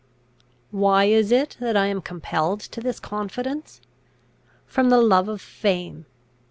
[0.71, 3.81] "Why is it that I am compelled to this confidence?
[4.65, 6.07] From the love of fame.